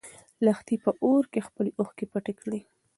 [0.45, 2.59] لښتې په اور کې خپلې اوښکې پټې کړې.